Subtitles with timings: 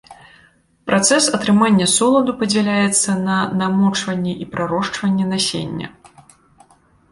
[0.91, 5.87] Працэс атрымання соладу падзяляецца на намочванне і прарошчванне насення.